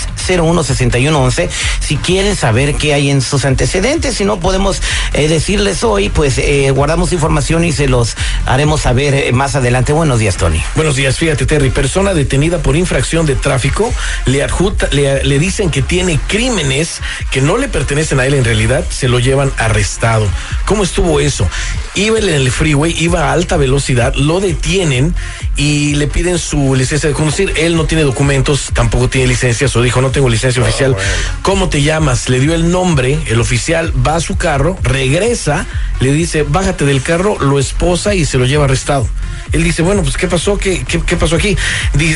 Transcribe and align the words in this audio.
Si 1.79 1.97
quieren 1.97 2.35
saber 2.35 2.75
qué 2.75 2.93
hay 2.93 3.11
en 3.11 3.21
sus 3.21 3.45
antecedentes, 3.45 4.15
si 4.15 4.25
no 4.25 4.39
podemos 4.39 4.81
eh, 5.13 5.27
decirles 5.27 5.83
hoy, 5.83 6.09
pues 6.09 6.39
eh, 6.39 6.71
guardamos 6.71 7.13
información 7.13 7.63
y 7.63 7.71
se 7.71 7.87
los 7.87 8.15
haremos 8.45 8.81
saber 8.81 9.13
eh, 9.13 9.31
más 9.31 9.55
adelante. 9.55 9.93
Buenos 9.93 10.19
días, 10.19 10.37
Tony. 10.37 10.61
Buenos 10.75 10.95
días, 10.95 11.17
fíjate, 11.17 11.45
Terry. 11.45 11.69
Persona 11.69 12.13
detenida 12.13 12.57
por 12.57 12.75
infracción 12.75 13.25
de 13.25 13.35
tráfico 13.35 13.93
le 14.25 14.43
adjuta, 14.43 14.87
le, 14.91 15.39
dicen 15.39 15.69
que 15.69 15.81
tiene 15.81 16.19
crímenes 16.27 17.01
que 17.29 17.41
no 17.41 17.57
le 17.57 17.67
pertenecen 17.67 18.19
a 18.19 18.25
él 18.25 18.33
en 18.33 18.45
realidad, 18.45 18.83
se 18.89 19.07
lo 19.07 19.19
llevan 19.19 19.51
arrestado. 19.57 20.27
¿Cómo 20.65 20.83
estuvo 20.83 21.19
eso? 21.19 21.47
Iba 21.93 22.17
en 22.19 22.29
el 22.29 22.51
freeway, 22.51 22.95
iba 22.97 23.29
a 23.29 23.33
alta 23.33 23.57
velocidad, 23.57 24.15
lo 24.15 24.39
detienen 24.39 25.13
y 25.55 25.95
le 25.95 26.07
piden 26.07 26.39
su 26.39 26.75
licencia 26.75 27.09
de 27.09 27.15
conducir. 27.15 27.53
Él 27.57 27.75
no 27.75 27.85
tiene 27.85 28.03
documentos, 28.03 28.71
tampoco 28.73 29.07
tiene 29.07 29.27
licencia, 29.27 29.67
o 29.73 29.81
dijo, 29.81 30.01
no 30.01 30.11
tengo 30.15 30.29
licencia 30.29 30.63
oficial. 30.63 30.95
¿Cómo 31.41 31.67
te 31.67 31.81
llamas? 31.83 32.29
Le 32.29 32.39
dio 32.39 32.55
el 32.55 32.71
nombre, 32.71 33.19
el 33.27 33.41
oficial 33.41 33.91
va 34.05 34.15
a 34.15 34.21
su 34.21 34.37
carro, 34.37 34.77
regresa, 34.81 35.65
le 35.99 36.13
dice, 36.13 36.43
bájate 36.43 36.85
del 36.85 37.01
carro, 37.01 37.37
lo 37.39 37.59
esposa 37.59 38.15
y 38.15 38.23
se 38.23 38.37
lo 38.37 38.45
lleva 38.45 38.63
arrestado. 38.63 39.07
Él 39.51 39.63
dice, 39.63 39.81
bueno, 39.81 40.01
pues 40.03 40.15
¿qué 40.17 40.27
pasó? 40.27 40.57
¿Qué, 40.57 40.83
qué, 40.85 41.01
qué 41.01 41.17
pasó 41.17 41.35
aquí? 41.35 41.57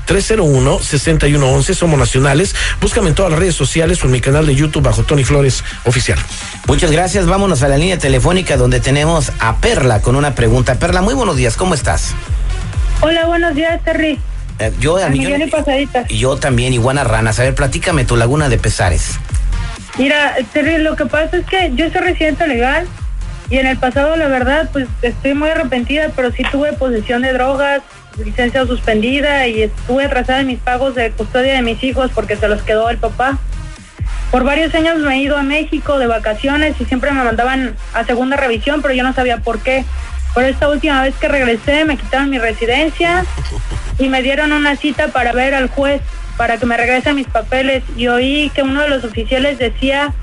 1-800-301-6111. 0.07 1.73
Somos 1.73 1.99
nacionales. 1.99 2.55
Búscame 2.81 3.09
en 3.09 3.15
todas 3.15 3.31
las 3.31 3.39
redes 3.39 3.55
sociales 3.55 4.03
o 4.03 4.05
en 4.05 4.11
mi 4.11 4.21
canal 4.21 4.45
de 4.45 4.55
YouTube 4.55 4.83
bajo 4.83 5.03
Tony 5.03 5.23
Flores 5.23 5.58
Oficial. 5.85 6.17
Muchas 6.67 6.91
gracias. 6.91 7.25
Vámonos 7.25 7.63
a 7.63 7.67
la 7.67 7.77
línea 7.77 7.97
telefónica 7.97 8.57
donde 8.57 8.79
tenemos 8.79 9.31
a 9.39 9.57
Perla 9.57 10.01
con 10.01 10.15
una 10.15 10.35
pregunta. 10.35 10.75
Perla, 10.75 11.01
muy 11.01 11.13
buenos 11.13 11.35
días. 11.37 11.55
¿Cómo 11.57 11.73
estás? 11.73 12.13
Hola, 13.01 13.25
buenos 13.25 13.55
días, 13.55 13.81
Terry. 13.83 14.19
Eh, 14.59 14.73
yo, 14.79 14.97
A 14.97 15.07
millón 15.09 15.41
y 15.41 15.47
pasadita. 15.47 16.05
y 16.09 16.17
yo 16.17 16.35
también, 16.37 16.73
iguana 16.73 17.03
ranas. 17.03 17.39
A 17.39 17.43
ver, 17.43 17.55
platícame 17.55 18.03
tu 18.05 18.17
laguna 18.17 18.49
de 18.49 18.57
pesares. 18.57 19.17
Mira, 19.97 20.35
Terry, 20.53 20.77
lo 20.79 20.95
que 20.95 21.05
pasa 21.05 21.37
es 21.37 21.45
que 21.45 21.71
yo 21.75 21.89
soy 21.91 22.01
residente 22.01 22.45
legal 22.47 22.85
y 23.49 23.57
en 23.57 23.67
el 23.67 23.77
pasado, 23.77 24.15
la 24.15 24.27
verdad, 24.27 24.69
pues 24.71 24.87
estoy 25.01 25.33
muy 25.33 25.49
arrepentida, 25.49 26.09
pero 26.15 26.31
sí 26.31 26.43
tuve 26.51 26.73
posesión 26.73 27.21
de 27.21 27.33
drogas, 27.33 27.81
licencia 28.23 28.65
suspendida 28.65 29.47
y 29.47 29.63
estuve 29.63 30.05
atrasada 30.05 30.41
en 30.41 30.47
mis 30.47 30.59
pagos 30.59 30.93
de 30.95 31.11
custodia 31.11 31.53
de 31.53 31.61
mis 31.61 31.81
hijos 31.83 32.11
porque 32.13 32.35
se 32.35 32.47
los 32.47 32.61
quedó 32.63 32.89
el 32.89 32.97
papá. 32.97 33.37
Por 34.31 34.43
varios 34.43 34.73
años 34.75 34.97
me 34.99 35.15
he 35.15 35.21
ido 35.21 35.37
a 35.37 35.43
México 35.43 35.97
de 35.97 36.05
vacaciones 36.07 36.75
y 36.79 36.85
siempre 36.85 37.11
me 37.11 37.23
mandaban 37.23 37.75
a 37.93 38.03
segunda 38.05 38.37
revisión, 38.37 38.81
pero 38.81 38.93
yo 38.93 39.03
no 39.03 39.13
sabía 39.13 39.37
por 39.37 39.59
qué. 39.59 39.85
Por 40.33 40.43
esta 40.43 40.69
última 40.69 41.01
vez 41.01 41.15
que 41.15 41.27
regresé 41.27 41.85
me 41.85 41.97
quitaron 41.97 42.29
mi 42.29 42.37
residencia 42.37 43.25
y 43.97 44.07
me 44.09 44.21
dieron 44.21 44.51
una 44.51 44.75
cita 44.75 45.07
para 45.07 45.31
ver 45.31 45.55
al 45.55 45.67
juez 45.69 46.01
para 46.37 46.57
que 46.57 46.65
me 46.67 46.77
regresen 46.77 47.15
mis 47.15 47.27
papeles 47.27 47.83
y 47.97 48.07
oí 48.07 48.51
que 48.53 48.61
uno 48.61 48.81
de 48.81 48.89
los 48.89 49.03
oficiales 49.03 49.57
decía 49.57 50.13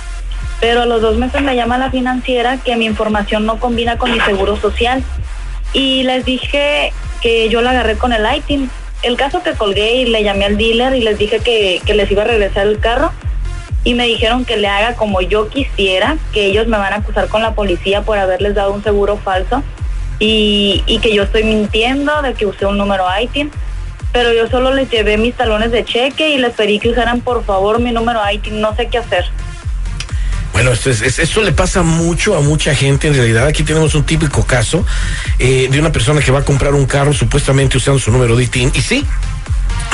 pero 0.60 0.82
a 0.82 0.86
los 0.86 1.00
dos 1.00 1.16
meses 1.16 1.42
me 1.42 1.54
llama 1.54 1.78
la 1.78 1.90
financiera 1.90 2.58
que 2.58 2.76
mi 2.76 2.86
información 2.86 3.46
no 3.46 3.60
combina 3.60 3.98
con 3.98 4.10
mi 4.10 4.20
seguro 4.20 4.56
social. 4.56 5.02
Y 5.72 6.02
les 6.02 6.24
dije 6.24 6.92
que 7.20 7.48
yo 7.48 7.62
la 7.62 7.70
agarré 7.70 7.96
con 7.96 8.12
el 8.12 8.26
ITIN. 8.36 8.70
El 9.02 9.16
caso 9.16 9.42
que 9.42 9.52
colgué 9.52 9.96
y 9.96 10.06
le 10.06 10.24
llamé 10.24 10.46
al 10.46 10.56
dealer 10.56 10.94
y 10.94 11.00
les 11.00 11.18
dije 11.18 11.38
que, 11.40 11.80
que 11.84 11.94
les 11.94 12.10
iba 12.10 12.22
a 12.22 12.26
regresar 12.26 12.66
el 12.66 12.80
carro. 12.80 13.12
Y 13.84 13.94
me 13.94 14.06
dijeron 14.06 14.44
que 14.44 14.56
le 14.56 14.66
haga 14.66 14.96
como 14.96 15.20
yo 15.20 15.48
quisiera, 15.48 16.16
que 16.32 16.46
ellos 16.46 16.66
me 16.66 16.76
van 16.76 16.92
a 16.92 16.96
acusar 16.96 17.28
con 17.28 17.42
la 17.42 17.54
policía 17.54 18.02
por 18.02 18.18
haberles 18.18 18.54
dado 18.54 18.72
un 18.72 18.82
seguro 18.82 19.16
falso. 19.18 19.62
Y, 20.18 20.82
y 20.86 20.98
que 20.98 21.14
yo 21.14 21.22
estoy 21.22 21.44
mintiendo 21.44 22.22
de 22.22 22.34
que 22.34 22.44
usé 22.44 22.66
un 22.66 22.76
número 22.76 23.04
ITIN 23.20 23.52
pero 24.12 24.32
yo 24.32 24.48
solo 24.48 24.74
les 24.74 24.90
llevé 24.90 25.18
mis 25.18 25.34
talones 25.34 25.70
de 25.70 25.84
cheque 25.84 26.30
y 26.30 26.38
les 26.38 26.54
pedí 26.54 26.78
que 26.78 26.88
usaran 26.88 27.20
por 27.20 27.44
favor 27.44 27.78
mi 27.78 27.92
número 27.92 28.20
ITIN, 28.30 28.60
no 28.60 28.74
sé 28.74 28.88
qué 28.88 28.98
hacer. 28.98 29.26
Bueno, 30.58 30.72
esto, 30.72 30.90
es, 30.90 31.02
es- 31.02 31.20
esto 31.20 31.40
le 31.42 31.52
pasa 31.52 31.82
mucho 31.84 32.36
a 32.36 32.40
mucha 32.40 32.74
gente 32.74 33.06
en 33.06 33.14
realidad. 33.14 33.46
Aquí 33.46 33.62
tenemos 33.62 33.94
un 33.94 34.02
típico 34.02 34.44
caso 34.44 34.84
eh, 35.38 35.68
de 35.70 35.78
una 35.78 35.92
persona 35.92 36.20
que 36.20 36.32
va 36.32 36.40
a 36.40 36.44
comprar 36.44 36.74
un 36.74 36.84
carro 36.84 37.12
supuestamente 37.12 37.76
usando 37.76 38.00
su 38.00 38.10
número 38.10 38.34
de 38.34 38.42
ITIN. 38.42 38.72
Y 38.74 38.80
sí, 38.82 39.06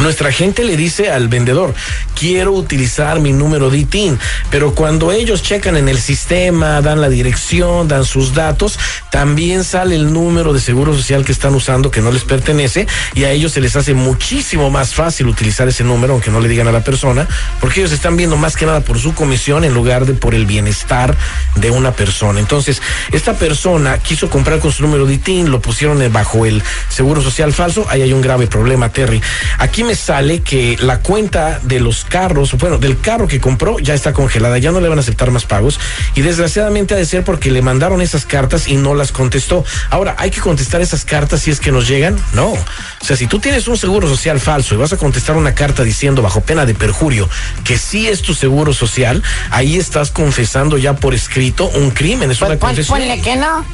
nuestra 0.00 0.32
gente 0.32 0.64
le 0.64 0.78
dice 0.78 1.10
al 1.10 1.28
vendedor, 1.28 1.74
quiero 2.14 2.52
utilizar 2.52 3.20
mi 3.20 3.32
número 3.32 3.70
de 3.70 3.78
ITIN, 3.78 4.18
pero 4.50 4.74
cuando 4.74 5.12
ellos 5.12 5.42
checan 5.42 5.76
en 5.76 5.88
el 5.88 6.00
sistema, 6.00 6.80
dan 6.80 7.00
la 7.00 7.08
dirección, 7.08 7.88
dan 7.88 8.04
sus 8.04 8.34
datos, 8.34 8.78
también 9.10 9.64
sale 9.64 9.94
el 9.96 10.12
número 10.12 10.52
de 10.52 10.60
seguro 10.60 10.94
social 10.94 11.24
que 11.24 11.32
están 11.32 11.54
usando 11.54 11.90
que 11.90 12.00
no 12.00 12.10
les 12.10 12.24
pertenece 12.24 12.86
y 13.14 13.24
a 13.24 13.30
ellos 13.30 13.52
se 13.52 13.60
les 13.60 13.76
hace 13.76 13.94
muchísimo 13.94 14.70
más 14.70 14.94
fácil 14.94 15.28
utilizar 15.28 15.68
ese 15.68 15.84
número, 15.84 16.14
aunque 16.14 16.30
no 16.30 16.40
le 16.40 16.48
digan 16.48 16.68
a 16.68 16.72
la 16.72 16.84
persona, 16.84 17.26
porque 17.60 17.80
ellos 17.80 17.92
están 17.92 18.16
viendo 18.16 18.36
más 18.36 18.56
que 18.56 18.66
nada 18.66 18.80
por 18.80 18.98
su 18.98 19.14
comisión 19.14 19.64
en 19.64 19.74
lugar 19.74 20.06
de 20.06 20.14
por 20.14 20.34
el 20.34 20.46
bienestar 20.46 21.16
de 21.56 21.70
una 21.70 21.92
persona. 21.92 22.40
Entonces, 22.40 22.80
esta 23.12 23.34
persona 23.34 23.98
quiso 23.98 24.30
comprar 24.30 24.60
con 24.60 24.72
su 24.72 24.82
número 24.82 25.06
de 25.06 25.14
ITIN, 25.14 25.50
lo 25.50 25.60
pusieron 25.60 25.94
bajo 26.12 26.46
el 26.46 26.62
seguro 26.88 27.22
social 27.22 27.52
falso, 27.52 27.86
ahí 27.88 28.02
hay 28.02 28.12
un 28.12 28.20
grave 28.20 28.46
problema, 28.46 28.90
Terry. 28.90 29.20
Aquí 29.58 29.84
me 29.84 29.94
sale 29.94 30.40
que 30.40 30.76
la 30.80 31.00
cuenta 31.00 31.60
de 31.62 31.80
los 31.80 32.03
carros, 32.04 32.52
bueno, 32.54 32.78
del 32.78 33.00
carro 33.00 33.26
que 33.26 33.40
compró 33.40 33.78
ya 33.78 33.94
está 33.94 34.12
congelada, 34.12 34.58
ya 34.58 34.70
no 34.72 34.80
le 34.80 34.88
van 34.88 34.98
a 34.98 35.00
aceptar 35.00 35.30
más 35.30 35.44
pagos 35.44 35.78
y 36.14 36.20
desgraciadamente 36.22 36.94
ha 36.94 36.96
de 36.96 37.04
ser 37.06 37.24
porque 37.24 37.50
le 37.50 37.62
mandaron 37.62 38.00
esas 38.02 38.24
cartas 38.24 38.68
y 38.68 38.76
no 38.76 38.94
las 38.94 39.12
contestó. 39.12 39.64
Ahora, 39.90 40.14
¿hay 40.18 40.30
que 40.30 40.40
contestar 40.40 40.80
esas 40.80 41.04
cartas 41.04 41.40
si 41.42 41.50
es 41.50 41.60
que 41.60 41.72
nos 41.72 41.88
llegan? 41.88 42.16
No. 42.32 42.48
O 42.52 43.04
sea, 43.04 43.16
si 43.16 43.26
tú 43.26 43.38
tienes 43.40 43.66
un 43.68 43.76
seguro 43.76 44.08
social 44.08 44.40
falso 44.40 44.74
y 44.74 44.78
vas 44.78 44.92
a 44.92 44.96
contestar 44.96 45.36
una 45.36 45.54
carta 45.54 45.82
diciendo 45.82 46.22
bajo 46.22 46.40
pena 46.40 46.64
de 46.66 46.74
perjurio 46.74 47.28
que 47.64 47.78
sí 47.78 48.08
es 48.08 48.22
tu 48.22 48.34
seguro 48.34 48.72
social, 48.72 49.22
ahí 49.50 49.76
estás 49.76 50.10
confesando 50.10 50.78
ya 50.78 50.94
por 50.96 51.14
escrito 51.14 51.68
un 51.68 51.90
crimen, 51.90 52.30
es 52.30 52.40
una 52.40 52.48
Pues 52.48 52.58
pon- 52.58 52.68
confesión. 52.70 52.98
ponle 52.98 53.20
que 53.20 53.36
no. 53.36 53.64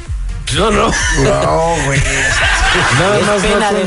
No, 0.55 0.69
no. 0.71 0.91
No, 1.23 1.75
güey. 1.85 1.99
Nada 2.99 3.19
es 3.19 3.25
más 3.27 3.41
pena 3.41 3.71
no 3.71 3.77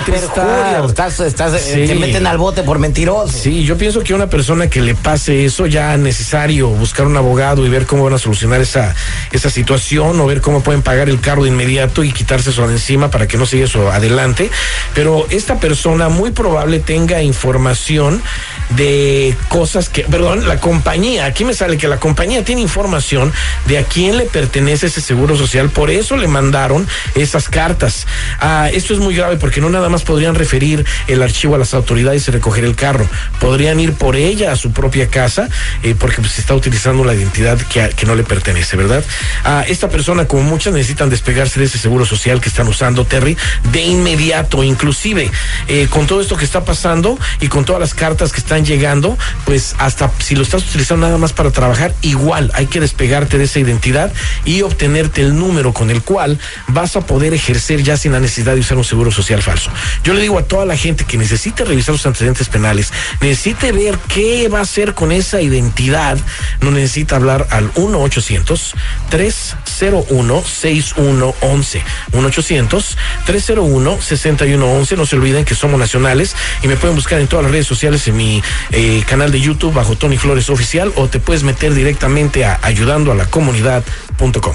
de. 0.83 0.87
Estás, 0.87 1.21
estás, 1.21 1.55
eh, 1.55 1.59
Sí. 1.75 1.87
Te 1.87 1.95
meten 1.95 2.27
al 2.27 2.39
bote 2.39 2.63
por 2.63 2.79
mentiroso. 2.79 3.33
Sí, 3.33 3.65
yo 3.65 3.79
pienso 3.79 4.03
que 4.03 4.15
una 4.15 4.29
persona 4.29 4.69
que 4.69 4.81
le 4.83 4.95
pase 4.95 5.45
eso 5.45 5.67
ya 5.67 5.95
es 5.95 6.01
necesario 6.01 6.69
buscar 6.69 7.07
un 7.07 7.17
abogado 7.17 7.65
y 7.67 7.69
ver 7.69 7.87
cómo 7.87 8.05
van 8.05 8.15
a 8.15 8.19
solucionar 8.19 8.61
esa, 8.61 8.95
esa 9.33 9.51
situación 9.51 10.21
o 10.21 10.27
ver 10.27 10.41
cómo 10.41 10.63
pueden 10.63 10.83
pagar 10.83 11.09
el 11.09 11.21
carro 11.21 11.45
de 11.45 11.51
inmediato 11.51 12.05
y 12.05 12.13
quitarse 12.13 12.51
eso 12.51 12.67
de 12.67 12.75
encima 12.75 13.11
para 13.11 13.27
que 13.27 13.37
no 13.39 13.47
siga 13.47 13.65
eso 13.65 13.91
adelante. 13.91 14.51
Pero 14.95 15.27
esta 15.31 15.59
persona 15.61 16.09
muy 16.09 16.31
probable 16.31 16.79
tenga 16.81 17.23
información 17.23 18.23
de 18.71 19.37
cosas 19.49 19.89
que, 19.89 20.03
perdón, 20.03 20.49
la 20.49 20.59
compañía, 20.59 21.27
aquí 21.27 21.45
me 21.45 21.55
sale 21.55 21.77
que 21.77 21.89
la 21.89 21.99
compañía 21.99 22.45
tiene 22.45 22.61
información 22.61 23.33
de 23.67 23.79
a 23.79 23.85
quién 23.85 24.17
le 24.17 24.25
pertenece 24.25 24.87
ese 24.87 25.01
seguro 25.01 25.37
social, 25.37 25.71
por 25.71 25.91
eso 25.91 26.17
le 26.17 26.29
mandaron 26.29 26.87
esas 27.15 27.49
cartas. 27.49 28.07
Ah, 28.41 28.69
esto 28.73 28.95
es 28.95 29.01
muy 29.01 29.15
grave 29.15 29.37
porque 29.37 29.61
no 29.61 29.71
nada 29.71 29.89
más 29.89 30.03
podrían 30.03 30.35
referir 30.35 30.85
el 31.07 31.23
archivo 31.23 31.55
a 31.55 31.59
las 31.59 31.75
autoridades 31.75 32.27
y 32.29 32.31
recoger 32.31 32.65
el 32.65 32.77
carro, 32.77 33.07
podrían 33.41 33.81
ir 33.81 33.93
por 33.95 34.17
ella 34.17 34.53
a 34.53 34.57
su 34.57 34.73
propia 34.73 35.09
casa 35.09 35.49
eh, 35.83 35.95
porque 35.99 36.17
pues, 36.17 36.33
se 36.33 36.41
está 36.41 36.55
utilizando 36.55 37.05
la 37.05 37.15
identidad 37.15 37.59
que, 37.59 37.91
que 37.91 38.07
no 38.07 38.15
le 38.15 38.25
pertenece, 38.25 38.77
¿verdad? 38.77 39.05
Ah, 39.45 39.65
esta 39.67 39.89
persona, 39.89 40.27
como 40.27 40.43
muchas, 40.43 40.75
necesitan 40.75 41.11
despegarse 41.11 41.61
de 41.61 41.67
ese 41.67 41.79
seguro 41.79 42.05
social 42.05 42.41
que 42.41 42.49
están 42.49 42.69
usando, 42.69 43.05
Terry, 43.05 43.37
de 43.73 43.83
inmediato, 43.83 44.63
inclusive 44.63 45.31
eh, 45.69 45.87
con 45.91 46.07
todo 46.07 46.21
esto 46.21 46.37
que 46.37 46.45
está 46.45 46.65
pasando 46.65 47.19
y 47.41 47.49
con 47.49 47.65
todas 47.65 47.81
las 47.81 47.95
cartas 47.95 48.33
que 48.33 48.41
están 48.55 48.65
llegando, 48.65 49.19
pues 49.47 49.75
hasta 49.79 50.13
si 50.21 50.37
lo 50.37 50.43
estás 50.43 50.63
utilizando 50.63 51.07
nada 51.07 51.19
más 51.19 51.33
para 51.33 51.51
trabajar, 51.51 51.93
igual 52.03 52.53
hay 52.55 52.67
que 52.67 52.79
despegarte 52.79 53.37
de 53.37 53.45
esa 53.45 53.59
identidad 53.59 54.13
y 54.45 54.63
obtenerte 54.63 55.23
el 55.23 55.37
número 55.37 55.73
con 55.73 55.91
el 55.91 56.03
cual 56.03 56.39
vas 56.69 56.95
a 56.95 57.01
poder 57.01 57.35
ejercer 57.35 57.83
ya 57.83 57.97
sin 57.97 58.13
la 58.13 58.21
necesidad 58.21 58.55
de 58.55 58.61
usar 58.61 58.77
un 58.77 58.85
seguro 58.85 59.11
social 59.11 59.43
falso. 59.43 59.73
Yo 60.05 60.15
le 60.15 60.21
digo 60.21 60.39
a 60.39 60.45
toda 60.45 60.67
la 60.67 60.77
gente 60.77 61.05
que 61.05 61.19
necesite 61.19 61.65
revisar 61.65 61.97
sus 61.97 62.07
antecedentes 62.07 62.49
penales, 62.49 62.93
necesite 63.21 63.73
ver 63.73 63.99
qué 64.07 64.49
va 64.49 64.61
a 64.61 64.63
hacer 64.63 64.95
con 64.95 65.11
esa 65.11 65.41
identidad, 65.41 66.17
no 66.61 66.71
necesita 66.71 67.17
hablar 67.17 67.49
al 67.51 67.73
1 67.75 67.99
800 67.99 68.75
301 69.11 70.45
6111 70.45 71.83
1 72.13 72.29
800 72.29 72.99
301 73.27 73.99
6111 74.01 74.97
no 74.97 75.07
se 75.07 75.17
olviden 75.17 75.45
que 75.45 75.57
somos 75.57 75.81
nacionales 75.81 76.37
y 76.63 76.69
me 76.69 76.77
pueden 76.77 76.95
buscar 76.95 77.21
en 77.21 77.27
todas 77.27 77.43
las 77.43 77.51
redes 77.51 77.67
sociales 77.67 78.07
en 78.07 78.17
mi 78.17 78.44
eh, 78.71 79.03
canal 79.07 79.31
de 79.33 79.41
YouTube 79.41 79.75
bajo 79.75 79.97
Tony 79.97 80.17
Flores 80.17 80.51
Oficial 80.51 80.93
o 80.97 81.09
te 81.09 81.21
puedes 81.21 81.43
meter 81.43 81.75
directamente 81.75 82.45
a 82.45 82.59
ayudando 82.63 83.13
a 83.13 83.15
la 83.15 83.27
comunidad.com. 83.27 84.55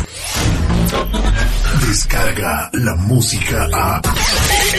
Descarga 1.88 2.70
la 2.74 2.96
música 2.96 3.68
a. 3.74 4.02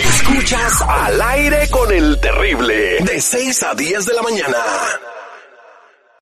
Escuchas 0.09 0.83
al 0.89 1.21
aire 1.23 1.69
con 1.71 1.93
el 1.93 2.19
terrible. 2.21 2.99
De 3.05 3.21
6 3.21 3.63
a 3.65 3.75
10 3.75 4.07
de 4.07 4.15
la 4.15 4.23
mañana. 4.23 4.59